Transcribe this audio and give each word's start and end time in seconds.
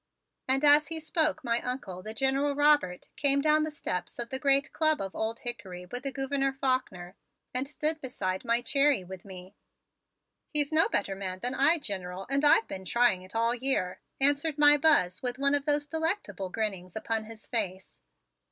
And 0.47 0.63
as 0.65 0.87
he 0.87 0.99
spoke, 0.99 1.43
my 1.43 1.61
Uncle, 1.61 2.01
the 2.01 2.15
General 2.15 2.55
Robert, 2.55 3.09
came 3.15 3.39
down 3.39 3.63
the 3.65 3.69
steps 3.69 4.17
of 4.17 4.29
the 4.31 4.39
great 4.39 4.73
Club 4.73 4.99
of 4.99 5.15
Old 5.15 5.41
Hickory 5.41 5.85
with 5.85 6.01
the 6.01 6.11
Gouverneur 6.11 6.53
Faulkner 6.53 7.13
and 7.53 7.67
stood 7.67 8.01
beside 8.01 8.43
my 8.43 8.63
Cherry 8.63 9.03
with 9.03 9.23
me. 9.25 9.53
"He's 10.49 10.71
no 10.71 10.89
better 10.89 11.13
man 11.15 11.37
than 11.37 11.53
I, 11.53 11.77
General, 11.77 12.25
and 12.31 12.43
I've 12.43 12.67
been 12.67 12.83
trying 12.85 13.21
it 13.21 13.35
all 13.35 13.53
year," 13.53 14.01
answered 14.19 14.57
my 14.57 14.75
Buzz 14.75 15.21
with 15.21 15.37
one 15.37 15.53
of 15.53 15.65
those 15.65 15.85
delectable 15.85 16.49
grinnings 16.49 16.95
upon 16.95 17.25
his 17.25 17.45
face. 17.45 17.99